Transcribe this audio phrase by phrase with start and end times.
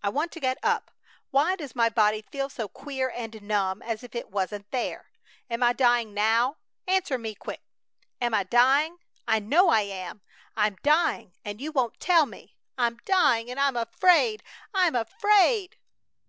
[0.00, 0.92] I want to get up!
[1.32, 5.10] Why does my body feel so queer and numb, as if it wasn't there?
[5.50, 6.58] Am I dying now?
[6.86, 7.60] Answer me quick!
[8.20, 8.98] Am I dying?
[9.26, 10.22] I know I am.
[10.56, 12.54] I'm dying and you won't tell me!
[12.78, 14.44] I'm dying and I'm afraid!
[14.72, 15.74] I'M AFRAID!"